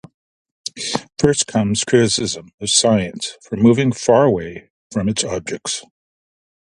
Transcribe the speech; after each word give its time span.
First 1.19 1.45
comes 1.45 1.83
a 1.83 1.85
criticism 1.85 2.53
of 2.59 2.71
science 2.71 3.37
for 3.43 3.55
moving 3.55 3.91
far 3.91 4.23
away 4.23 4.71
from 4.91 5.07
its 5.07 5.23
objects! 5.23 5.83